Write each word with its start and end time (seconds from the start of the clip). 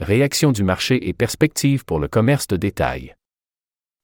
Réaction 0.00 0.50
du 0.50 0.64
marché 0.64 1.10
et 1.10 1.12
perspectives 1.12 1.84
pour 1.84 2.00
le 2.00 2.08
commerce 2.08 2.46
de 2.46 2.56
détail. 2.56 3.14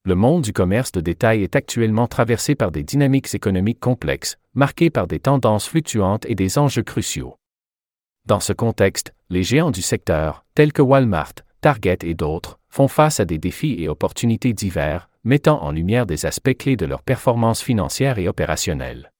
Le 0.05 0.15
monde 0.15 0.43
du 0.43 0.53
commerce 0.53 0.93
de 0.93 1.01
détail 1.01 1.43
est 1.43 1.57
actuellement 1.57 2.07
traversé 2.07 2.55
par 2.55 2.71
des 2.71 2.83
dynamiques 2.83 3.35
économiques 3.35 3.81
complexes, 3.81 4.37
marquées 4.53 4.91
par 4.91 5.07
des 5.07 5.21
tendances 5.21 5.67
fluctuantes 5.67 6.27
et 6.29 6.35
des 6.35 6.59
enjeux 6.59 6.83
cruciaux. 6.83 7.39
Dans 8.27 8.41
ce 8.41 8.53
contexte, 8.53 9.15
les 9.31 9.43
géants 9.43 9.71
du 9.71 9.81
secteur, 9.81 10.45
tels 10.55 10.75
que 10.75 10.83
Walmart, 10.83 11.33
Target 11.63 12.01
et 12.03 12.15
d'autres, 12.15 12.59
font 12.69 12.89
face 12.89 13.19
à 13.19 13.25
des 13.25 13.39
défis 13.39 13.77
et 13.79 13.89
opportunités 13.89 14.53
divers, 14.53 15.09
mettant 15.25 15.63
en 15.63 15.73
lumière 15.73 16.05
des 16.05 16.27
aspects 16.27 16.59
clés 16.59 16.77
de 16.77 16.85
leur 16.85 17.03
performance 17.03 17.63
financière 17.63 18.19
et 18.19 18.29
opérationnelle. 18.29 19.13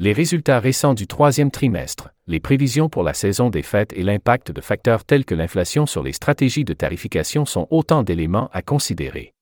Les 0.00 0.12
résultats 0.12 0.58
récents 0.58 0.92
du 0.92 1.06
troisième 1.06 1.52
trimestre, 1.52 2.10
les 2.26 2.40
prévisions 2.40 2.88
pour 2.88 3.04
la 3.04 3.14
saison 3.14 3.48
des 3.48 3.62
fêtes 3.62 3.92
et 3.92 4.02
l'impact 4.02 4.50
de 4.50 4.60
facteurs 4.60 5.04
tels 5.04 5.24
que 5.24 5.36
l'inflation 5.36 5.86
sur 5.86 6.02
les 6.02 6.12
stratégies 6.12 6.64
de 6.64 6.72
tarification 6.72 7.44
sont 7.44 7.68
autant 7.70 8.02
d'éléments 8.02 8.50
à 8.52 8.60
considérer. 8.60 9.34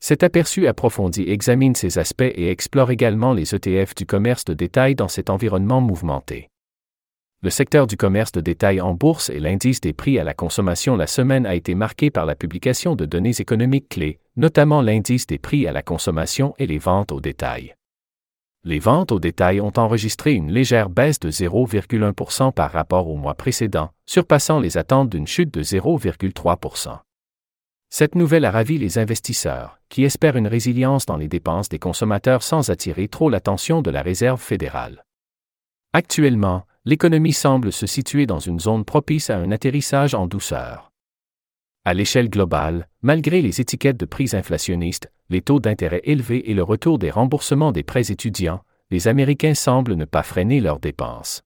Cet 0.00 0.22
aperçu 0.22 0.66
approfondi 0.66 1.28
examine 1.28 1.74
ces 1.74 1.98
aspects 1.98 2.22
et 2.22 2.50
explore 2.50 2.90
également 2.90 3.34
les 3.34 3.54
ETF 3.54 3.94
du 3.94 4.06
commerce 4.06 4.46
de 4.46 4.54
détail 4.54 4.94
dans 4.94 5.08
cet 5.08 5.28
environnement 5.28 5.82
mouvementé. 5.82 6.48
Le 7.42 7.50
secteur 7.50 7.86
du 7.86 7.98
commerce 7.98 8.32
de 8.32 8.40
détail 8.40 8.80
en 8.80 8.94
bourse 8.94 9.28
et 9.28 9.40
l'indice 9.40 9.82
des 9.82 9.92
prix 9.92 10.18
à 10.18 10.24
la 10.24 10.32
consommation 10.32 10.96
la 10.96 11.06
semaine 11.06 11.44
a 11.44 11.54
été 11.54 11.74
marqué 11.74 12.10
par 12.10 12.24
la 12.24 12.34
publication 12.34 12.96
de 12.96 13.04
données 13.04 13.38
économiques 13.40 13.90
clés, 13.90 14.20
notamment 14.36 14.80
l'indice 14.80 15.26
des 15.26 15.38
prix 15.38 15.66
à 15.66 15.72
la 15.72 15.82
consommation 15.82 16.54
et 16.58 16.66
les 16.66 16.78
ventes 16.78 17.12
au 17.12 17.20
détail 17.20 17.74
les 18.66 18.80
ventes 18.80 19.12
au 19.12 19.20
détail 19.20 19.60
ont 19.60 19.72
enregistré 19.76 20.32
une 20.32 20.50
légère 20.50 20.90
baisse 20.90 21.20
de 21.20 21.30
0,1% 21.30 22.52
par 22.52 22.72
rapport 22.72 23.06
au 23.06 23.14
mois 23.14 23.36
précédent, 23.36 23.90
surpassant 24.06 24.58
les 24.58 24.76
attentes 24.76 25.08
d'une 25.08 25.28
chute 25.28 25.54
de 25.54 25.62
0,3%. 25.62 26.98
Cette 27.90 28.16
nouvelle 28.16 28.44
a 28.44 28.50
ravi 28.50 28.76
les 28.76 28.98
investisseurs, 28.98 29.78
qui 29.88 30.02
espèrent 30.02 30.36
une 30.36 30.48
résilience 30.48 31.06
dans 31.06 31.16
les 31.16 31.28
dépenses 31.28 31.68
des 31.68 31.78
consommateurs 31.78 32.42
sans 32.42 32.68
attirer 32.68 33.06
trop 33.06 33.30
l'attention 33.30 33.82
de 33.82 33.90
la 33.92 34.02
Réserve 34.02 34.40
fédérale. 34.40 35.04
Actuellement, 35.92 36.64
l'économie 36.84 37.32
semble 37.32 37.72
se 37.72 37.86
situer 37.86 38.26
dans 38.26 38.40
une 38.40 38.58
zone 38.58 38.84
propice 38.84 39.30
à 39.30 39.36
un 39.36 39.52
atterrissage 39.52 40.16
en 40.16 40.26
douceur. 40.26 40.90
À 41.86 41.94
l'échelle 41.94 42.28
globale, 42.28 42.88
malgré 43.00 43.40
les 43.40 43.60
étiquettes 43.60 43.96
de 43.96 44.06
prix 44.06 44.30
inflationnistes, 44.32 45.08
les 45.30 45.40
taux 45.40 45.60
d'intérêt 45.60 46.00
élevés 46.02 46.50
et 46.50 46.54
le 46.54 46.64
retour 46.64 46.98
des 46.98 47.12
remboursements 47.12 47.70
des 47.70 47.84
prêts 47.84 48.10
étudiants, 48.10 48.64
les 48.90 49.06
Américains 49.06 49.54
semblent 49.54 49.94
ne 49.94 50.04
pas 50.04 50.24
freiner 50.24 50.60
leurs 50.60 50.80
dépenses. 50.80 51.44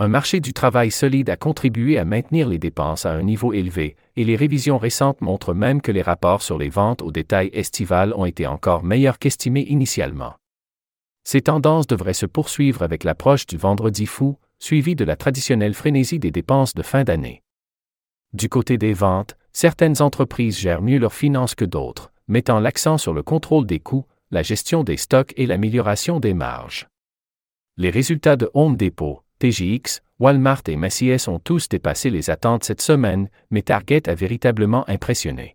Un 0.00 0.08
marché 0.08 0.40
du 0.40 0.52
travail 0.52 0.90
solide 0.90 1.30
a 1.30 1.36
contribué 1.36 1.98
à 1.98 2.04
maintenir 2.04 2.48
les 2.48 2.58
dépenses 2.58 3.06
à 3.06 3.12
un 3.12 3.22
niveau 3.22 3.52
élevé, 3.52 3.94
et 4.16 4.24
les 4.24 4.34
révisions 4.34 4.76
récentes 4.76 5.20
montrent 5.20 5.54
même 5.54 5.80
que 5.80 5.92
les 5.92 6.02
rapports 6.02 6.42
sur 6.42 6.58
les 6.58 6.68
ventes 6.68 7.02
au 7.02 7.12
détail 7.12 7.50
estivales 7.52 8.12
ont 8.16 8.24
été 8.24 8.48
encore 8.48 8.82
meilleurs 8.82 9.20
qu'estimés 9.20 9.66
initialement. 9.68 10.34
Ces 11.22 11.42
tendances 11.42 11.86
devraient 11.86 12.12
se 12.12 12.26
poursuivre 12.26 12.82
avec 12.82 13.04
l'approche 13.04 13.46
du 13.46 13.56
vendredi 13.56 14.06
fou, 14.06 14.36
suivi 14.58 14.96
de 14.96 15.04
la 15.04 15.14
traditionnelle 15.14 15.74
frénésie 15.74 16.18
des 16.18 16.32
dépenses 16.32 16.74
de 16.74 16.82
fin 16.82 17.04
d'année. 17.04 17.43
Du 18.34 18.48
côté 18.48 18.78
des 18.78 18.94
ventes, 18.94 19.36
certaines 19.52 20.02
entreprises 20.02 20.58
gèrent 20.58 20.82
mieux 20.82 20.98
leurs 20.98 21.14
finances 21.14 21.54
que 21.54 21.64
d'autres, 21.64 22.12
mettant 22.26 22.58
l'accent 22.58 22.98
sur 22.98 23.14
le 23.14 23.22
contrôle 23.22 23.64
des 23.64 23.78
coûts, 23.78 24.06
la 24.32 24.42
gestion 24.42 24.82
des 24.82 24.96
stocks 24.96 25.32
et 25.36 25.46
l'amélioration 25.46 26.18
des 26.18 26.34
marges. 26.34 26.88
Les 27.76 27.90
résultats 27.90 28.34
de 28.34 28.50
Home 28.52 28.76
Depot, 28.76 29.22
TJX, 29.38 30.02
Walmart 30.18 30.62
et 30.66 30.74
Macy's 30.74 31.28
ont 31.28 31.38
tous 31.38 31.68
dépassé 31.68 32.10
les 32.10 32.28
attentes 32.28 32.64
cette 32.64 32.80
semaine, 32.80 33.28
mais 33.50 33.62
Target 33.62 34.08
a 34.08 34.16
véritablement 34.16 34.88
impressionné. 34.88 35.54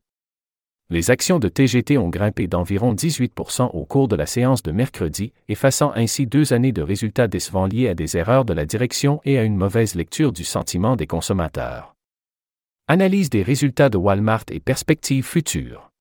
Les 0.89 1.11
actions 1.11 1.37
de 1.37 1.49
TGT 1.49 1.97
ont 1.97 2.09
grimpé 2.09 2.47
d'environ 2.47 2.93
18% 2.93 3.71
au 3.73 3.85
cours 3.85 4.07
de 4.07 4.15
la 4.15 4.25
séance 4.25 4.63
de 4.63 4.71
mercredi, 4.71 5.33
effaçant 5.49 5.91
ainsi 5.95 6.27
deux 6.27 6.53
années 6.53 6.71
de 6.71 6.81
résultats 6.81 7.27
décevants 7.27 7.67
liés 7.67 7.89
à 7.89 7.93
des 7.93 8.15
erreurs 8.15 8.45
de 8.45 8.53
la 8.53 8.65
direction 8.65 9.19
et 9.25 9.37
à 9.37 9.43
une 9.43 9.57
mauvaise 9.57 9.95
lecture 9.95 10.31
du 10.31 10.45
sentiment 10.45 10.95
des 10.95 11.07
consommateurs. 11.07 11.93
Analyse 12.91 13.29
des 13.29 13.43
résultats 13.43 13.89
de 13.89 13.97
Walmart 13.97 14.45
et 14.49 14.59
perspectives 14.59 15.23
futures. 15.23 15.91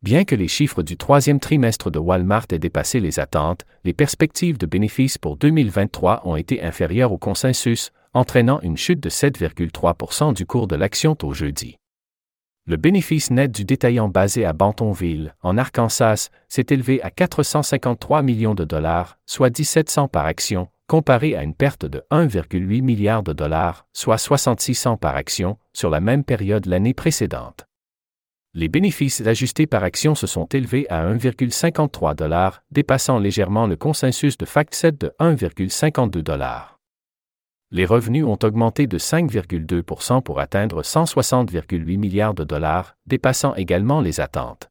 Bien 0.00 0.24
que 0.24 0.34
les 0.34 0.48
chiffres 0.48 0.82
du 0.82 0.96
troisième 0.96 1.38
trimestre 1.38 1.90
de 1.90 1.98
Walmart 1.98 2.46
aient 2.50 2.58
dépassé 2.58 2.98
les 2.98 3.20
attentes, 3.20 3.66
les 3.84 3.92
perspectives 3.92 4.56
de 4.56 4.64
bénéfices 4.64 5.18
pour 5.18 5.36
2023 5.36 6.22
ont 6.24 6.36
été 6.36 6.62
inférieures 6.62 7.12
au 7.12 7.18
consensus, 7.18 7.92
entraînant 8.14 8.58
une 8.62 8.78
chute 8.78 9.00
de 9.00 9.10
7,3% 9.10 10.32
du 10.32 10.46
cours 10.46 10.66
de 10.66 10.76
l'action 10.76 11.14
au 11.22 11.34
jeudi. 11.34 11.76
Le 12.64 12.78
bénéfice 12.78 13.30
net 13.30 13.52
du 13.52 13.66
détaillant 13.66 14.08
basé 14.08 14.46
à 14.46 14.54
Bantonville, 14.54 15.34
en 15.42 15.58
Arkansas, 15.58 16.30
s'est 16.48 16.68
élevé 16.70 17.02
à 17.02 17.10
453 17.10 18.22
millions 18.22 18.54
de 18.54 18.64
dollars, 18.64 19.18
soit 19.26 19.50
1700 19.50 20.08
par 20.08 20.24
action, 20.24 20.68
comparé 20.88 21.36
à 21.36 21.44
une 21.44 21.54
perte 21.54 21.84
de 21.84 22.02
1,8 22.10 22.82
milliard 22.82 23.22
de 23.22 23.32
dollars, 23.32 23.86
soit 23.92 24.18
66 24.18 24.74
cents 24.74 24.96
par 24.96 25.14
action, 25.14 25.58
sur 25.72 25.90
la 25.90 26.00
même 26.00 26.24
période 26.24 26.66
l'année 26.66 26.94
précédente. 26.94 27.66
Les 28.54 28.68
bénéfices 28.68 29.20
ajustés 29.20 29.66
par 29.66 29.84
action 29.84 30.14
se 30.14 30.26
sont 30.26 30.46
élevés 30.46 30.88
à 30.88 31.06
1,53 31.06 32.16
dollars, 32.16 32.62
dépassant 32.70 33.18
légèrement 33.18 33.66
le 33.66 33.76
consensus 33.76 34.38
de 34.38 34.46
FactSet 34.46 34.92
de 34.92 35.12
1,52 35.20 36.22
dollars. 36.22 36.80
Les 37.70 37.84
revenus 37.84 38.24
ont 38.24 38.38
augmenté 38.42 38.86
de 38.86 38.98
5,2% 38.98 40.22
pour 40.22 40.40
atteindre 40.40 40.82
160,8 40.82 41.98
milliards 41.98 42.32
de 42.32 42.44
dollars, 42.44 42.96
dépassant 43.06 43.54
également 43.54 44.00
les 44.00 44.20
attentes. 44.20 44.70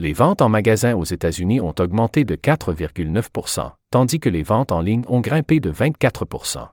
Les 0.00 0.12
ventes 0.12 0.42
en 0.42 0.48
magasin 0.48 0.94
aux 0.94 1.04
États-Unis 1.04 1.60
ont 1.60 1.74
augmenté 1.80 2.24
de 2.24 2.36
4,9% 2.36 3.72
tandis 3.90 4.20
que 4.20 4.28
les 4.28 4.44
ventes 4.44 4.70
en 4.70 4.80
ligne 4.80 5.02
ont 5.08 5.18
grimpé 5.20 5.58
de 5.58 5.72
24% 5.72 6.68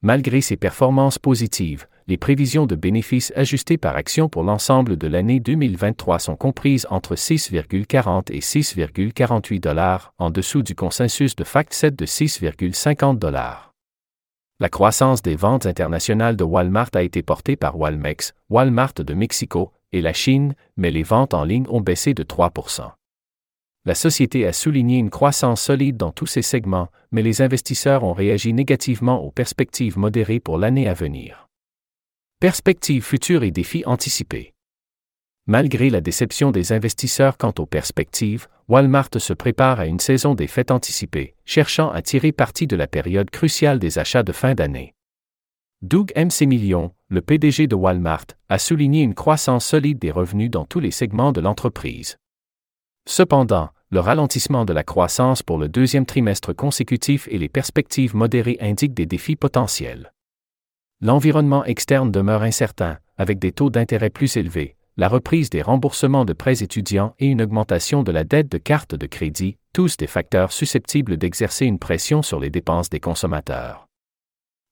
Malgré 0.00 0.40
ces 0.40 0.56
performances 0.56 1.18
positives, 1.18 1.86
les 2.06 2.16
prévisions 2.16 2.64
de 2.64 2.76
bénéfices 2.76 3.30
ajustés 3.36 3.76
par 3.76 3.94
action 3.94 4.30
pour 4.30 4.42
l'ensemble 4.42 4.96
de 4.96 5.06
l'année 5.06 5.38
2023 5.38 6.18
sont 6.18 6.36
comprises 6.36 6.86
entre 6.88 7.14
6,40 7.14 8.32
et 8.32 8.38
6,48 8.38 9.60
dollars, 9.60 10.14
en 10.16 10.30
dessous 10.30 10.62
du 10.62 10.74
consensus 10.74 11.36
de 11.36 11.44
FactSet 11.44 11.90
de 11.90 12.06
6,50 12.06 13.18
dollars. 13.18 13.74
La 14.60 14.70
croissance 14.70 15.20
des 15.20 15.36
ventes 15.36 15.66
internationales 15.66 16.36
de 16.36 16.44
Walmart 16.44 16.90
a 16.94 17.02
été 17.02 17.22
portée 17.22 17.56
par 17.56 17.78
Walmex, 17.78 18.32
Walmart 18.48 18.94
de 18.94 19.12
Mexico, 19.12 19.72
et 19.92 20.00
la 20.00 20.12
Chine, 20.12 20.54
mais 20.76 20.90
les 20.90 21.02
ventes 21.02 21.34
en 21.34 21.44
ligne 21.44 21.66
ont 21.68 21.80
baissé 21.80 22.14
de 22.14 22.22
3% 22.22 22.90
La 23.84 23.94
société 23.94 24.46
a 24.46 24.52
souligné 24.52 24.98
une 24.98 25.10
croissance 25.10 25.62
solide 25.62 25.96
dans 25.96 26.12
tous 26.12 26.26
ses 26.26 26.42
segments, 26.42 26.88
mais 27.10 27.22
les 27.22 27.42
investisseurs 27.42 28.04
ont 28.04 28.12
réagi 28.12 28.52
négativement 28.52 29.22
aux 29.22 29.30
perspectives 29.30 29.98
modérées 29.98 30.40
pour 30.40 30.58
l'année 30.58 30.88
à 30.88 30.94
venir. 30.94 31.48
Perspectives 32.40 33.04
futures 33.04 33.42
et 33.42 33.50
défis 33.50 33.84
anticipés. 33.86 34.54
Malgré 35.46 35.90
la 35.90 36.00
déception 36.00 36.52
des 36.52 36.72
investisseurs 36.72 37.36
quant 37.36 37.54
aux 37.58 37.66
perspectives, 37.66 38.46
Walmart 38.68 39.08
se 39.18 39.32
prépare 39.32 39.80
à 39.80 39.86
une 39.86 39.98
saison 39.98 40.34
des 40.34 40.46
fêtes 40.46 40.70
anticipées, 40.70 41.34
cherchant 41.44 41.90
à 41.90 42.02
tirer 42.02 42.30
parti 42.30 42.68
de 42.68 42.76
la 42.76 42.86
période 42.86 43.30
cruciale 43.30 43.80
des 43.80 43.98
achats 43.98 44.22
de 44.22 44.32
fin 44.32 44.54
d'année. 44.54 44.94
Doug 45.82 46.12
MC 46.14 46.46
Million, 46.46 46.92
le 47.10 47.20
PDG 47.20 47.66
de 47.66 47.74
Walmart, 47.74 48.26
a 48.48 48.58
souligné 48.58 49.02
une 49.02 49.14
croissance 49.14 49.66
solide 49.66 49.98
des 49.98 50.12
revenus 50.12 50.48
dans 50.50 50.64
tous 50.64 50.78
les 50.78 50.92
segments 50.92 51.32
de 51.32 51.40
l'entreprise. 51.40 52.18
Cependant, 53.08 53.70
le 53.90 53.98
ralentissement 53.98 54.64
de 54.64 54.72
la 54.72 54.84
croissance 54.84 55.42
pour 55.42 55.58
le 55.58 55.68
deuxième 55.68 56.06
trimestre 56.06 56.54
consécutif 56.54 57.26
et 57.28 57.38
les 57.38 57.48
perspectives 57.48 58.14
modérées 58.14 58.58
indiquent 58.60 58.94
des 58.94 59.06
défis 59.06 59.34
potentiels. 59.34 60.12
L'environnement 61.00 61.64
externe 61.64 62.12
demeure 62.12 62.42
incertain, 62.42 62.98
avec 63.18 63.40
des 63.40 63.50
taux 63.50 63.70
d'intérêt 63.70 64.10
plus 64.10 64.36
élevés, 64.36 64.76
la 64.96 65.08
reprise 65.08 65.50
des 65.50 65.62
remboursements 65.62 66.24
de 66.24 66.32
prêts 66.32 66.62
étudiants 66.62 67.14
et 67.18 67.26
une 67.26 67.42
augmentation 67.42 68.04
de 68.04 68.12
la 68.12 68.22
dette 68.22 68.52
de 68.52 68.58
carte 68.58 68.94
de 68.94 69.06
crédit, 69.06 69.56
tous 69.72 69.96
des 69.96 70.06
facteurs 70.06 70.52
susceptibles 70.52 71.16
d'exercer 71.16 71.66
une 71.66 71.80
pression 71.80 72.22
sur 72.22 72.38
les 72.38 72.50
dépenses 72.50 72.90
des 72.90 73.00
consommateurs. 73.00 73.89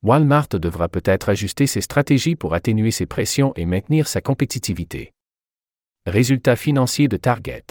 Walmart 0.04 0.48
devra 0.50 0.88
peut-être 0.88 1.28
ajuster 1.28 1.66
ses 1.66 1.80
stratégies 1.80 2.36
pour 2.36 2.54
atténuer 2.54 2.92
ses 2.92 3.06
pressions 3.06 3.52
et 3.56 3.66
maintenir 3.66 4.06
sa 4.06 4.20
compétitivité. 4.20 5.12
Résultats 6.06 6.54
financiers 6.54 7.08
de 7.08 7.16
Target. 7.16 7.64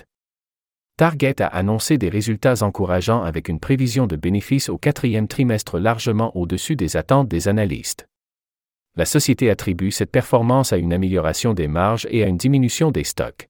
Target 0.97 1.41
a 1.41 1.47
annoncé 1.47 1.97
des 1.97 2.09
résultats 2.09 2.63
encourageants 2.63 3.23
avec 3.23 3.47
une 3.47 3.59
prévision 3.59 4.07
de 4.07 4.15
bénéfices 4.15 4.67
au 4.67 4.77
quatrième 4.77 5.27
trimestre 5.27 5.79
largement 5.79 6.35
au-dessus 6.35 6.75
des 6.75 6.97
attentes 6.97 7.29
des 7.29 7.47
analystes. 7.47 8.07
La 8.97 9.05
société 9.05 9.49
attribue 9.49 9.91
cette 9.91 10.11
performance 10.11 10.73
à 10.73 10.77
une 10.77 10.91
amélioration 10.91 11.53
des 11.53 11.67
marges 11.67 12.07
et 12.09 12.23
à 12.23 12.27
une 12.27 12.37
diminution 12.37 12.91
des 12.91 13.03
stocks. 13.03 13.47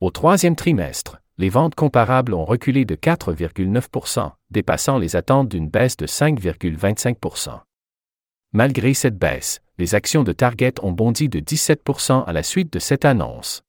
Au 0.00 0.10
troisième 0.10 0.56
trimestre, 0.56 1.20
les 1.36 1.48
ventes 1.50 1.74
comparables 1.74 2.32
ont 2.32 2.44
reculé 2.44 2.84
de 2.84 2.94
4,9% 2.94 4.32
dépassant 4.50 4.98
les 4.98 5.16
attentes 5.16 5.48
d'une 5.48 5.68
baisse 5.68 5.96
de 5.96 6.06
5,25 6.06 7.16
Malgré 8.54 8.92
cette 8.92 9.16
baisse, 9.16 9.62
les 9.78 9.94
actions 9.94 10.24
de 10.24 10.32
Target 10.32 10.74
ont 10.82 10.92
bondi 10.92 11.30
de 11.30 11.40
17% 11.40 12.24
à 12.26 12.32
la 12.34 12.42
suite 12.42 12.70
de 12.70 12.78
cette 12.78 13.06
annonce. 13.06 13.62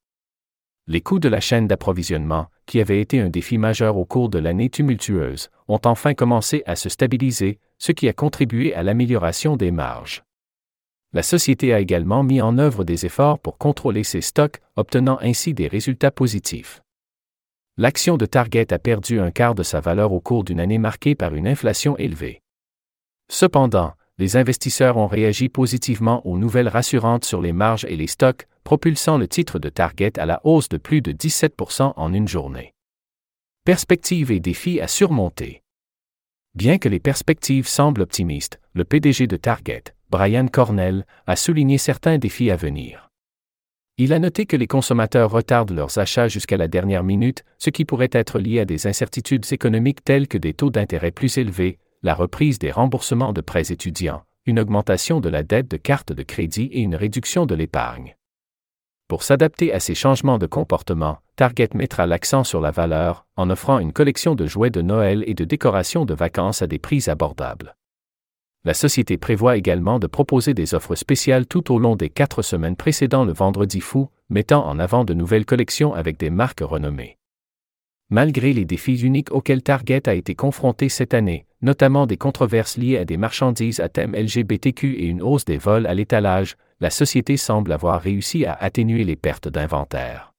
Les 0.88 1.00
coûts 1.00 1.20
de 1.20 1.30
la 1.30 1.40
chaîne 1.40 1.68
d'approvisionnement, 1.68 2.48
qui 2.66 2.82
avaient 2.82 3.00
été 3.00 3.22
un 3.22 3.30
défi 3.30 3.58
majeur 3.58 3.96
au 3.96 4.04
cours 4.04 4.28
de 4.28 4.40
l'année 4.40 4.70
tumultueuse, 4.70 5.50
ont 5.70 5.80
enfin 5.86 6.14
commencé 6.14 6.64
à 6.66 6.76
se 6.76 6.90
stabiliser, 6.90 7.60
ce 7.78 7.94
qui 7.94 8.10
a 8.10 8.14
contribué 8.14 8.74
à 8.74 8.84
l'amélioration 8.84 9.56
des 9.56 9.72
marges. 9.72 10.24
La 11.14 11.24
société 11.24 11.74
a 11.74 11.80
également 11.80 12.24
mis 12.24 12.42
en 12.42 12.58
œuvre 12.58 12.84
des 12.84 13.06
efforts 13.06 13.40
pour 13.40 13.58
contrôler 13.58 14.04
ses 14.04 14.20
stocks, 14.20 14.60
obtenant 14.76 15.18
ainsi 15.22 15.54
des 15.54 15.68
résultats 15.70 16.12
positifs. 16.12 16.82
L'action 17.78 18.18
de 18.18 18.26
Target 18.26 18.74
a 18.74 18.80
perdu 18.80 19.22
un 19.22 19.32
quart 19.32 19.56
de 19.56 19.64
sa 19.64 19.80
valeur 19.80 20.12
au 20.12 20.20
cours 20.20 20.44
d'une 20.44 20.60
année 20.60 20.78
marquée 20.78 21.16
par 21.16 21.36
une 21.36 21.48
inflation 21.48 21.96
élevée. 21.96 22.42
Cependant, 23.32 23.94
les 24.18 24.38
investisseurs 24.38 24.98
ont 24.98 25.08
réagi 25.08 25.50
positivement 25.50 26.26
aux 26.28 26.38
nouvelles 26.38 26.68
rassurantes 26.68 27.26
sur 27.26 27.42
les 27.42 27.54
marges 27.54 27.86
et 27.86 27.96
les 27.96 28.08
stocks, 28.08 28.48
propulsant 28.64 29.18
le 29.18 29.28
titre 29.28 29.60
de 29.60 29.70
Target 29.70 30.20
à 30.20 30.26
la 30.26 30.40
hausse 30.44 30.70
de 30.70 30.78
plus 30.78 31.02
de 31.02 31.12
17% 31.12 31.94
en 31.96 32.14
une 32.14 32.28
journée. 32.28 32.74
Perspectives 33.66 34.32
et 34.32 34.40
défis 34.40 34.80
à 34.80 34.88
surmonter. 34.88 35.64
Bien 36.56 36.78
que 36.78 36.90
les 36.90 37.00
perspectives 37.00 37.68
semblent 37.68 38.02
optimistes, 38.02 38.60
le 38.74 38.84
PDG 38.84 39.26
de 39.26 39.38
Target, 39.38 39.84
Brian 40.12 40.48
Cornell, 40.48 41.06
a 41.26 41.36
souligné 41.36 41.80
certains 41.80 42.20
défis 42.20 42.52
à 42.52 42.56
venir. 42.56 43.10
Il 43.98 44.14
a 44.14 44.20
noté 44.20 44.46
que 44.46 44.58
les 44.58 44.68
consommateurs 44.68 45.32
retardent 45.32 45.72
leurs 45.72 45.98
achats 45.98 46.28
jusqu'à 46.28 46.58
la 46.58 46.68
dernière 46.68 47.04
minute, 47.04 47.44
ce 47.58 47.70
qui 47.70 47.86
pourrait 47.86 48.10
être 48.12 48.40
lié 48.40 48.60
à 48.60 48.66
des 48.66 48.86
incertitudes 48.86 49.46
économiques 49.52 50.04
telles 50.04 50.28
que 50.28 50.38
des 50.38 50.54
taux 50.54 50.70
d'intérêt 50.70 51.12
plus 51.12 51.38
élevés, 51.38 51.80
la 52.04 52.14
reprise 52.14 52.60
des 52.60 52.70
remboursements 52.70 53.32
de 53.32 53.40
prêts 53.40 53.72
étudiants, 53.72 54.24
une 54.46 54.60
augmentation 54.60 55.22
de 55.22 55.30
la 55.30 55.42
dette 55.42 55.72
de 55.72 55.78
carte 55.78 56.12
de 56.12 56.22
crédit 56.22 56.66
et 56.74 56.82
une 56.82 56.96
réduction 56.96 57.46
de 57.46 57.56
l'épargne. 57.56 58.18
Pour 59.08 59.24
s'adapter 59.24 59.74
à 59.74 59.80
ces 59.80 59.96
changements 59.96 60.38
de 60.38 60.46
comportement, 60.46 61.20
Target 61.38 61.70
mettra 61.74 62.06
l'accent 62.06 62.44
sur 62.44 62.60
la 62.60 62.72
valeur 62.72 63.26
en 63.38 63.50
offrant 63.50 63.80
une 63.80 63.94
collection 63.94 64.36
de 64.36 64.46
jouets 64.46 64.70
de 64.70 64.82
Noël 64.82 65.24
et 65.28 65.34
de 65.34 65.46
décorations 65.46 66.04
de 66.04 66.14
vacances 66.14 66.62
à 66.62 66.68
des 66.68 66.80
prix 66.80 67.10
abordables. 67.10 67.76
La 68.66 68.74
société 68.74 69.18
prévoit 69.18 69.56
également 69.58 70.00
de 70.00 70.08
proposer 70.08 70.54
des 70.54 70.74
offres 70.74 70.96
spéciales 70.96 71.46
tout 71.46 71.74
au 71.74 71.80
long 71.80 71.96
des 71.96 72.10
quatre 72.10 72.42
semaines 72.42 72.76
précédant 72.76 73.24
le 73.24 73.34
vendredi 73.34 73.80
fou, 73.82 74.10
mettant 74.30 74.66
en 74.68 74.80
avant 74.80 75.06
de 75.06 75.14
nouvelles 75.14 75.46
collections 75.46 75.94
avec 75.94 76.18
des 76.18 76.30
marques 76.30 76.62
renommées. 76.62 77.18
Malgré 78.14 78.54
les 78.54 78.64
défis 78.64 79.02
uniques 79.02 79.32
auxquels 79.32 79.64
Target 79.64 80.08
a 80.08 80.14
été 80.14 80.36
confronté 80.36 80.88
cette 80.88 81.16
année, 81.16 81.48
notamment 81.64 82.06
des 82.06 82.16
controverses 82.16 82.78
liées 82.78 83.00
à 83.00 83.06
des 83.06 83.18
marchandises 83.18 83.80
à 83.80 83.90
thème 83.90 84.14
LGBTQ 84.16 85.00
et 85.00 85.08
une 85.08 85.24
hausse 85.24 85.46
des 85.46 85.58
vols 85.58 85.88
à 85.88 85.96
l'étalage, 85.96 86.56
la 86.80 86.92
société 86.92 87.38
semble 87.38 87.72
avoir 87.72 88.00
réussi 88.00 88.46
à 88.46 88.54
atténuer 88.54 89.04
les 89.04 89.16
pertes 89.16 89.48
d'inventaire. 89.48 90.32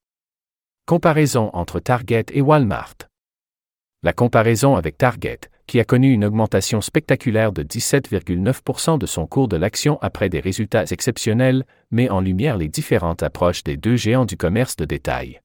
Comparaison 0.86 1.50
entre 1.52 1.80
Target 1.80 2.26
et 2.32 2.42
Walmart. 2.42 2.94
La 4.04 4.12
comparaison 4.12 4.76
avec 4.76 4.96
Target, 4.96 5.40
qui 5.66 5.80
a 5.80 5.84
connu 5.84 6.12
une 6.12 6.24
augmentation 6.24 6.80
spectaculaire 6.80 7.50
de 7.50 7.64
17,9% 7.64 8.98
de 8.98 9.06
son 9.06 9.26
cours 9.26 9.48
de 9.48 9.56
l'action 9.56 9.98
après 10.00 10.28
des 10.28 10.38
résultats 10.38 10.84
exceptionnels, 10.84 11.66
met 11.90 12.08
en 12.08 12.20
lumière 12.20 12.56
les 12.56 12.68
différentes 12.68 13.24
approches 13.24 13.64
des 13.64 13.76
deux 13.76 13.96
géants 13.96 14.26
du 14.26 14.36
commerce 14.36 14.76
de 14.76 14.84
détail. 14.84 15.40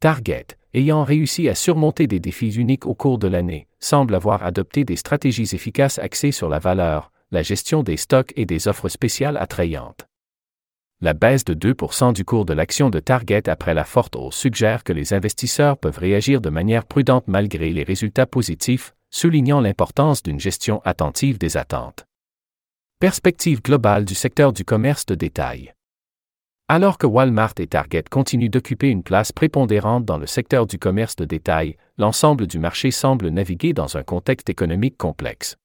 Target, 0.00 0.58
ayant 0.74 1.04
réussi 1.04 1.48
à 1.48 1.54
surmonter 1.54 2.06
des 2.06 2.20
défis 2.20 2.52
uniques 2.56 2.84
au 2.84 2.94
cours 2.94 3.18
de 3.18 3.28
l'année, 3.28 3.66
semble 3.80 4.14
avoir 4.14 4.44
adopté 4.44 4.84
des 4.84 4.96
stratégies 4.96 5.54
efficaces 5.54 5.98
axées 5.98 6.32
sur 6.32 6.50
la 6.50 6.58
valeur, 6.58 7.12
la 7.30 7.42
gestion 7.42 7.82
des 7.82 7.96
stocks 7.96 8.32
et 8.36 8.44
des 8.44 8.68
offres 8.68 8.90
spéciales 8.90 9.38
attrayantes. 9.38 10.06
La 11.00 11.14
baisse 11.14 11.44
de 11.44 11.54
2% 11.54 12.12
du 12.12 12.24
cours 12.24 12.44
de 12.44 12.52
l'action 12.52 12.90
de 12.90 13.00
Target 13.00 13.48
après 13.48 13.74
la 13.74 13.84
forte 13.84 14.16
hausse 14.16 14.36
suggère 14.36 14.84
que 14.84 14.92
les 14.92 15.14
investisseurs 15.14 15.78
peuvent 15.78 15.98
réagir 15.98 16.40
de 16.40 16.50
manière 16.50 16.84
prudente 16.84 17.26
malgré 17.26 17.70
les 17.70 17.82
résultats 17.82 18.26
positifs, 18.26 18.94
soulignant 19.10 19.60
l'importance 19.60 20.22
d'une 20.22 20.40
gestion 20.40 20.82
attentive 20.84 21.38
des 21.38 21.56
attentes. 21.56 22.04
Perspective 22.98 23.62
globale 23.62 24.04
du 24.04 24.14
secteur 24.14 24.52
du 24.52 24.64
commerce 24.64 25.06
de 25.06 25.14
détail. 25.14 25.75
Alors 26.68 26.98
que 26.98 27.06
Walmart 27.06 27.54
et 27.58 27.68
Target 27.68 28.02
continuent 28.10 28.50
d'occuper 28.50 28.88
une 28.88 29.04
place 29.04 29.30
prépondérante 29.30 30.04
dans 30.04 30.18
le 30.18 30.26
secteur 30.26 30.66
du 30.66 30.80
commerce 30.80 31.14
de 31.14 31.24
détail, 31.24 31.76
l'ensemble 31.96 32.48
du 32.48 32.58
marché 32.58 32.90
semble 32.90 33.28
naviguer 33.28 33.72
dans 33.72 33.96
un 33.96 34.02
contexte 34.02 34.50
économique 34.50 34.96
complexe. 34.96 35.56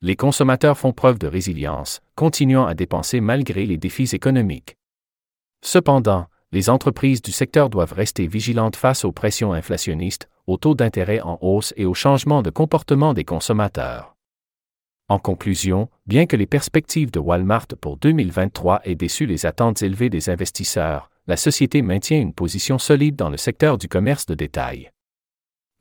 Les 0.00 0.14
consommateurs 0.14 0.78
font 0.78 0.92
preuve 0.92 1.18
de 1.18 1.26
résilience, 1.26 2.02
continuant 2.14 2.66
à 2.66 2.74
dépenser 2.74 3.20
malgré 3.20 3.66
les 3.66 3.78
défis 3.78 4.10
économiques. 4.12 4.76
Cependant, 5.64 6.26
les 6.52 6.70
entreprises 6.70 7.22
du 7.22 7.32
secteur 7.32 7.68
doivent 7.68 7.92
rester 7.92 8.28
vigilantes 8.28 8.76
face 8.76 9.04
aux 9.04 9.12
pressions 9.12 9.52
inflationnistes, 9.52 10.28
aux 10.46 10.56
taux 10.56 10.76
d'intérêt 10.76 11.20
en 11.20 11.38
hausse 11.40 11.74
et 11.76 11.84
aux 11.84 11.94
changements 11.94 12.42
de 12.42 12.50
comportement 12.50 13.12
des 13.12 13.24
consommateurs. 13.24 14.11
En 15.12 15.18
conclusion, 15.18 15.90
bien 16.06 16.24
que 16.24 16.36
les 16.36 16.46
perspectives 16.46 17.10
de 17.10 17.18
Walmart 17.18 17.66
pour 17.82 17.98
2023 17.98 18.80
aient 18.84 18.94
déçu 18.94 19.26
les 19.26 19.44
attentes 19.44 19.82
élevées 19.82 20.08
des 20.08 20.30
investisseurs, 20.30 21.10
la 21.26 21.36
société 21.36 21.82
maintient 21.82 22.18
une 22.18 22.32
position 22.32 22.78
solide 22.78 23.14
dans 23.14 23.28
le 23.28 23.36
secteur 23.36 23.76
du 23.76 23.88
commerce 23.88 24.24
de 24.24 24.34
détail. 24.34 24.90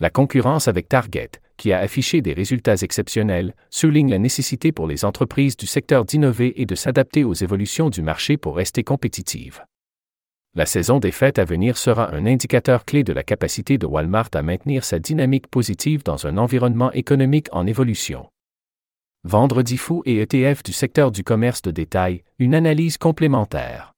La 0.01 0.09
concurrence 0.09 0.67
avec 0.67 0.89
Target, 0.89 1.29
qui 1.55 1.71
a 1.71 1.79
affiché 1.79 2.21
des 2.21 2.33
résultats 2.33 2.75
exceptionnels, 2.75 3.55
souligne 3.69 4.09
la 4.09 4.19
nécessité 4.19 4.73
pour 4.73 4.85
les 4.85 5.05
entreprises 5.05 5.55
du 5.55 5.65
secteur 5.65 6.03
d'innover 6.03 6.61
et 6.61 6.65
de 6.65 6.75
s'adapter 6.75 7.23
aux 7.23 7.33
évolutions 7.33 7.89
du 7.89 8.01
marché 8.01 8.35
pour 8.35 8.57
rester 8.57 8.83
compétitives. 8.83 9.63
La 10.55 10.65
saison 10.65 11.00
des 11.00 11.11
fêtes 11.11 11.39
à 11.39 11.45
venir 11.45 11.77
sera 11.77 12.13
un 12.13 12.25
indicateur 12.25 12.83
clé 12.83 13.05
de 13.05 13.13
la 13.13 13.23
capacité 13.23 13.77
de 13.77 13.85
Walmart 13.85 14.31
à 14.33 14.41
maintenir 14.41 14.83
sa 14.83 15.00
dynamique 15.00 15.47
positive 15.47 16.03
dans 16.03 16.27
un 16.27 16.38
environnement 16.38 16.91
économique 16.91 17.47
en 17.53 17.65
évolution. 17.65 18.30
Vendredi 19.23 19.77
fou 19.77 20.01
et 20.07 20.17
ETF 20.17 20.63
du 20.63 20.73
secteur 20.73 21.11
du 21.11 21.23
commerce 21.23 21.61
de 21.61 21.69
détail, 21.69 22.23
une 22.39 22.55
analyse 22.55 22.97
complémentaire. 22.97 23.93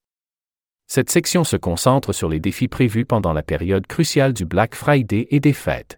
Cette 0.88 1.10
section 1.10 1.46
se 1.46 1.56
concentre 1.56 2.12
sur 2.12 2.28
les 2.28 2.42
défis 2.42 2.68
prévus 2.68 3.06
pendant 3.06 3.32
la 3.32 3.42
période 3.42 3.88
cruciale 3.88 4.34
du 4.34 4.44
Black 4.44 4.76
Friday 4.76 5.28
et 5.32 5.40
des 5.40 5.54
fêtes. 5.54 5.98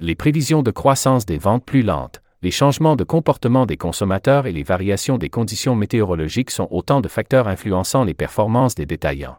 Les 0.00 0.14
prévisions 0.14 0.62
de 0.62 0.70
croissance 0.70 1.24
des 1.24 1.38
ventes 1.38 1.64
plus 1.64 1.82
lentes, 1.82 2.20
les 2.42 2.50
changements 2.50 2.94
de 2.94 3.04
comportement 3.04 3.64
des 3.64 3.78
consommateurs 3.78 4.46
et 4.46 4.52
les 4.52 4.62
variations 4.62 5.16
des 5.16 5.30
conditions 5.30 5.74
météorologiques 5.74 6.50
sont 6.50 6.68
autant 6.70 7.00
de 7.00 7.08
facteurs 7.08 7.48
influençant 7.48 8.04
les 8.04 8.12
performances 8.12 8.74
des 8.74 8.84
détaillants. 8.84 9.38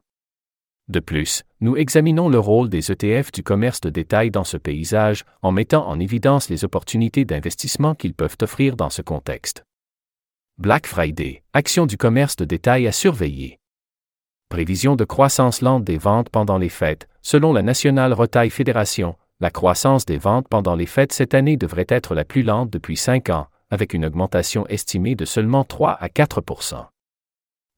De 0.87 0.99
plus, 0.99 1.43
nous 1.59 1.75
examinons 1.75 2.29
le 2.29 2.37
rôle 2.37 2.69
des 2.69 2.91
ETF 2.91 3.31
du 3.31 3.41
commerce 3.41 3.81
de 3.81 3.89
détail 3.89 4.29
dans 4.29 4.43
ce 4.43 4.57
paysage 4.57 5.25
en 5.41 5.51
mettant 5.51 5.87
en 5.87 5.99
évidence 5.99 6.49
les 6.49 6.63
opportunités 6.63 7.25
d'investissement 7.25 7.95
qu'ils 7.95 8.13
peuvent 8.13 8.37
offrir 8.41 8.75
dans 8.75 8.91
ce 8.91 9.01
contexte. 9.01 9.63
Black 10.59 10.85
Friday, 10.85 11.43
action 11.53 11.85
du 11.85 11.97
commerce 11.97 12.35
de 12.35 12.45
détail 12.45 12.87
à 12.87 12.91
surveiller. 12.91 13.59
Prévision 14.49 14.95
de 14.95 15.03
croissance 15.03 15.61
lente 15.61 15.83
des 15.83 15.97
ventes 15.97 16.29
pendant 16.29 16.57
les 16.57 16.69
fêtes. 16.69 17.07
Selon 17.21 17.53
la 17.53 17.63
National 17.63 18.13
Retail 18.13 18.49
Federation, 18.49 19.15
la 19.39 19.51
croissance 19.51 20.05
des 20.05 20.17
ventes 20.17 20.47
pendant 20.47 20.75
les 20.75 20.85
fêtes 20.85 21.11
cette 21.11 21.33
année 21.33 21.57
devrait 21.57 21.85
être 21.89 22.15
la 22.15 22.23
plus 22.23 22.43
lente 22.43 22.69
depuis 22.69 22.97
cinq 22.97 23.29
ans, 23.29 23.47
avec 23.69 23.93
une 23.93 24.05
augmentation 24.05 24.65
estimée 24.67 25.15
de 25.15 25.25
seulement 25.25 25.63
3 25.63 25.97
à 25.99 26.09
4 26.09 26.41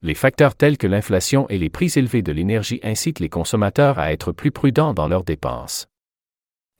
les 0.02 0.14
facteurs 0.14 0.54
tels 0.54 0.78
que 0.78 0.86
l'inflation 0.86 1.46
et 1.50 1.58
les 1.58 1.68
prix 1.68 1.92
élevés 1.96 2.22
de 2.22 2.32
l'énergie 2.32 2.80
incitent 2.82 3.20
les 3.20 3.28
consommateurs 3.28 3.98
à 3.98 4.12
être 4.12 4.32
plus 4.32 4.50
prudents 4.50 4.94
dans 4.94 5.08
leurs 5.08 5.24
dépenses. 5.24 5.88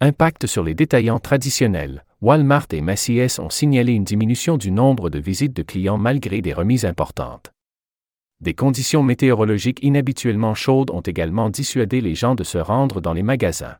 Impact 0.00 0.46
sur 0.46 0.64
les 0.64 0.72
détaillants 0.72 1.18
traditionnels. 1.18 2.06
Walmart 2.22 2.68
et 2.72 2.80
Macy's 2.80 3.38
ont 3.38 3.50
signalé 3.50 3.92
une 3.92 4.04
diminution 4.04 4.56
du 4.56 4.70
nombre 4.70 5.10
de 5.10 5.18
visites 5.18 5.54
de 5.54 5.62
clients 5.62 5.98
malgré 5.98 6.40
des 6.40 6.54
remises 6.54 6.86
importantes. 6.86 7.52
Des 8.40 8.54
conditions 8.54 9.02
météorologiques 9.02 9.80
inhabituellement 9.82 10.54
chaudes 10.54 10.90
ont 10.90 11.02
également 11.02 11.50
dissuadé 11.50 12.00
les 12.00 12.14
gens 12.14 12.34
de 12.34 12.44
se 12.44 12.56
rendre 12.56 13.02
dans 13.02 13.12
les 13.12 13.22
magasins. 13.22 13.76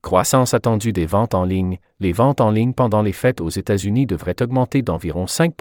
Croissance 0.00 0.54
attendue 0.54 0.94
des 0.94 1.04
ventes 1.04 1.34
en 1.34 1.44
ligne. 1.44 1.78
Les 2.00 2.12
ventes 2.12 2.40
en 2.40 2.50
ligne 2.50 2.72
pendant 2.72 3.02
les 3.02 3.12
fêtes 3.12 3.42
aux 3.42 3.50
États-Unis 3.50 4.06
devraient 4.06 4.40
augmenter 4.40 4.80
d'environ 4.80 5.26
5 5.26 5.54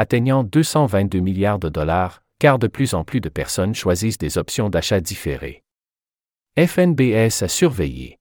atteignant 0.00 0.44
222 0.44 1.20
milliards 1.20 1.58
de 1.58 1.68
dollars, 1.68 2.22
car 2.38 2.58
de 2.58 2.68
plus 2.68 2.94
en 2.94 3.04
plus 3.04 3.20
de 3.20 3.28
personnes 3.28 3.74
choisissent 3.74 4.16
des 4.16 4.38
options 4.38 4.70
d'achat 4.70 4.98
différées. 4.98 5.62
FNBS 6.58 7.42
à 7.42 7.48
surveiller. 7.48 8.18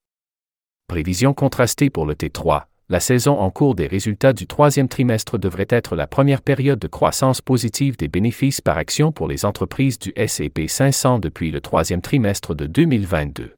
Prévision 0.87 1.33
contrastée 1.33 1.89
pour 1.89 2.05
le 2.05 2.15
T3. 2.15 2.65
La 2.89 2.99
saison 2.99 3.39
en 3.39 3.49
cours 3.49 3.75
des 3.75 3.87
résultats 3.87 4.33
du 4.33 4.45
troisième 4.45 4.89
trimestre 4.89 5.37
devrait 5.39 5.67
être 5.69 5.95
la 5.95 6.05
première 6.05 6.41
période 6.41 6.79
de 6.79 6.87
croissance 6.87 7.39
positive 7.41 7.95
des 7.95 8.09
bénéfices 8.09 8.59
par 8.59 8.77
action 8.77 9.13
pour 9.13 9.29
les 9.29 9.45
entreprises 9.45 9.99
du 9.99 10.11
S&P 10.17 10.67
500 10.67 11.19
depuis 11.19 11.49
le 11.49 11.61
troisième 11.61 12.01
trimestre 12.01 12.55
de 12.55 12.65
2022. 12.65 13.55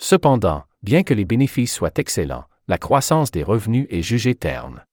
Cependant, 0.00 0.62
bien 0.84 1.02
que 1.02 1.14
les 1.14 1.24
bénéfices 1.24 1.74
soient 1.74 1.90
excellents, 1.96 2.44
la 2.68 2.78
croissance 2.78 3.32
des 3.32 3.42
revenus 3.42 3.88
est 3.90 4.02
jugée 4.02 4.36
terne. 4.36 4.84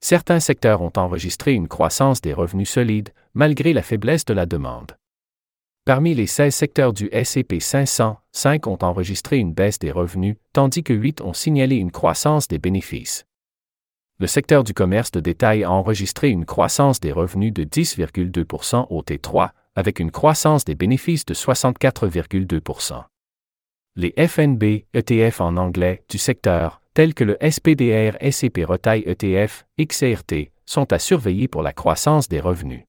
Certains 0.00 0.40
secteurs 0.40 0.80
ont 0.80 0.92
enregistré 0.96 1.54
une 1.54 1.68
croissance 1.68 2.20
des 2.20 2.32
revenus 2.32 2.70
solides, 2.70 3.10
malgré 3.34 3.72
la 3.72 3.82
faiblesse 3.82 4.24
de 4.24 4.34
la 4.34 4.46
demande. 4.46 4.96
Parmi 5.84 6.14
les 6.14 6.26
16 6.26 6.54
secteurs 6.54 6.92
du 6.92 7.10
SCP 7.12 7.60
500, 7.60 8.18
5 8.32 8.66
ont 8.66 8.78
enregistré 8.82 9.38
une 9.38 9.54
baisse 9.54 9.78
des 9.78 9.90
revenus, 9.90 10.36
tandis 10.52 10.82
que 10.82 10.92
8 10.92 11.22
ont 11.22 11.32
signalé 11.32 11.76
une 11.76 11.90
croissance 11.90 12.46
des 12.46 12.58
bénéfices. 12.58 13.24
Le 14.20 14.26
secteur 14.26 14.64
du 14.64 14.74
commerce 14.74 15.10
de 15.12 15.20
détail 15.20 15.64
a 15.64 15.70
enregistré 15.70 16.28
une 16.28 16.44
croissance 16.44 17.00
des 17.00 17.12
revenus 17.12 17.52
de 17.52 17.64
10,2% 17.64 18.86
au 18.90 19.02
T3, 19.02 19.50
avec 19.74 19.98
une 19.98 20.10
croissance 20.10 20.64
des 20.64 20.74
bénéfices 20.74 21.24
de 21.24 21.34
64,2%. 21.34 23.04
Les 23.96 24.12
FNB, 24.28 24.84
ETF 24.92 25.40
en 25.40 25.56
anglais, 25.56 26.04
du 26.08 26.18
secteur, 26.18 26.82
tels 26.98 27.14
que 27.14 27.22
le 27.22 27.38
SPDR 27.40 28.18
SCP 28.20 28.64
Retail 28.64 29.04
ETF, 29.06 29.66
XRT, 29.78 30.50
sont 30.66 30.92
à 30.92 30.98
surveiller 30.98 31.46
pour 31.46 31.62
la 31.62 31.72
croissance 31.72 32.28
des 32.28 32.40
revenus. 32.40 32.86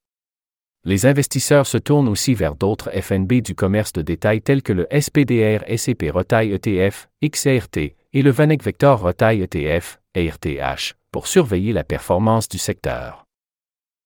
Les 0.84 1.06
investisseurs 1.06 1.68
se 1.68 1.78
tournent 1.78 2.08
aussi 2.08 2.34
vers 2.34 2.56
d'autres 2.56 2.90
FNB 2.90 3.34
du 3.44 3.54
commerce 3.54 3.94
de 3.94 4.02
détail 4.02 4.42
tels 4.42 4.64
que 4.64 4.74
le 4.74 4.88
SPDR 4.90 5.64
SCP 5.68 6.10
Retail 6.10 6.52
ETF, 6.54 7.08
XRT, 7.24 7.78
et 8.14 8.22
le 8.24 8.32
Vanek 8.32 8.64
Vector 8.64 9.00
Retail 9.00 9.44
ETF, 9.44 10.00
ARTH, 10.18 10.96
pour 11.12 11.28
surveiller 11.28 11.72
la 11.72 11.84
performance 11.84 12.50
du 12.50 12.58
secteur. 12.58 13.28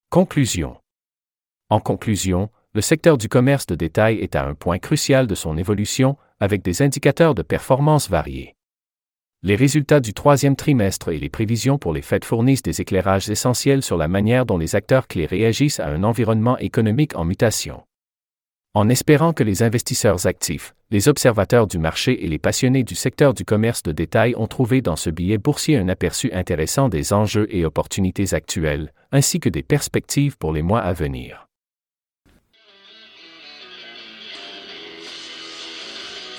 Conclusion. 0.09 0.75
En 1.69 1.79
conclusion, 1.79 2.49
le 2.73 2.81
secteur 2.81 3.17
du 3.17 3.29
commerce 3.29 3.67
de 3.67 3.75
détail 3.75 4.17
est 4.17 4.35
à 4.35 4.45
un 4.45 4.53
point 4.53 4.79
crucial 4.79 5.27
de 5.27 5.35
son 5.35 5.57
évolution, 5.57 6.17
avec 6.41 6.61
des 6.61 6.81
indicateurs 6.81 7.35
de 7.35 7.41
performance 7.41 8.09
variés. 8.09 8.53
Les 9.45 9.57
résultats 9.57 9.99
du 9.99 10.13
troisième 10.13 10.55
trimestre 10.55 11.09
et 11.09 11.19
les 11.19 11.27
prévisions 11.27 11.77
pour 11.77 11.91
les 11.91 12.01
fêtes 12.01 12.23
fournissent 12.23 12.61
des 12.61 12.79
éclairages 12.79 13.29
essentiels 13.29 13.83
sur 13.83 13.97
la 13.97 14.07
manière 14.07 14.45
dont 14.45 14.57
les 14.57 14.73
acteurs 14.73 15.05
clés 15.05 15.25
réagissent 15.25 15.81
à 15.81 15.87
un 15.87 16.03
environnement 16.03 16.57
économique 16.59 17.17
en 17.17 17.25
mutation. 17.25 17.83
En 18.73 18.87
espérant 18.87 19.33
que 19.33 19.43
les 19.43 19.61
investisseurs 19.61 20.27
actifs, 20.27 20.73
les 20.91 21.09
observateurs 21.09 21.67
du 21.67 21.77
marché 21.77 22.23
et 22.23 22.29
les 22.29 22.39
passionnés 22.39 22.85
du 22.85 22.95
secteur 22.95 23.33
du 23.33 23.43
commerce 23.43 23.83
de 23.83 23.91
détail 23.91 24.33
ont 24.37 24.47
trouvé 24.47 24.81
dans 24.81 24.95
ce 24.95 25.09
billet 25.09 25.37
boursier 25.37 25.75
un 25.75 25.89
aperçu 25.89 26.31
intéressant 26.31 26.87
des 26.87 27.11
enjeux 27.11 27.47
et 27.53 27.65
opportunités 27.65 28.33
actuelles, 28.33 28.93
ainsi 29.11 29.41
que 29.41 29.49
des 29.49 29.61
perspectives 29.61 30.37
pour 30.37 30.53
les 30.53 30.61
mois 30.61 30.79
à 30.79 30.93
venir. 30.93 31.49